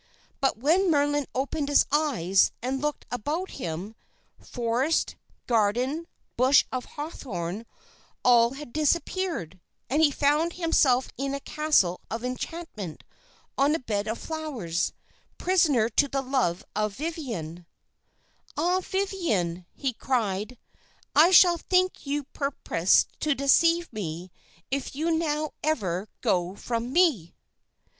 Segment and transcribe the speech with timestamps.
[0.39, 3.93] But when Merlin opened his eyes and looked about him,
[4.39, 7.67] forest, garden, bush of hawthorn
[8.25, 9.59] all had disappeared,
[9.91, 13.03] and he found himself in a castle of enchantment,
[13.59, 14.91] on a bed of flowers,
[15.37, 17.67] prisoner to the love of Viviane.
[18.57, 20.57] "'Ah, Viviane,' he cried,
[21.15, 24.31] 'I shall think you purposed to deceive me
[24.71, 27.35] if you now ever go from me!'